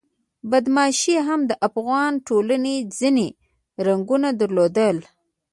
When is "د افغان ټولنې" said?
1.49-2.75